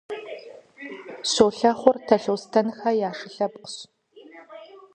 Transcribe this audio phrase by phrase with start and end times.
[1.31, 3.73] Щолэхъур Талъостэнхэ я шы лъэпкът.